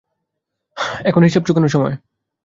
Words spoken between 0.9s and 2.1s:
এখন হিসাব চুকানোর সময়।